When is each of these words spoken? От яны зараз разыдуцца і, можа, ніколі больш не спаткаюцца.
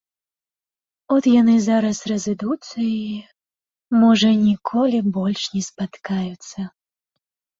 От 1.15 1.23
яны 1.41 1.55
зараз 1.65 1.97
разыдуцца 2.11 2.77
і, 2.95 3.01
можа, 4.03 4.29
ніколі 4.47 4.99
больш 5.17 5.41
не 5.57 5.61
спаткаюцца. 5.69 6.59